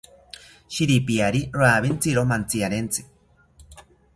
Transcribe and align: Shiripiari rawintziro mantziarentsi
Shiripiari 0.75 1.41
rawintziro 1.59 2.23
mantziarentsi 2.33 3.01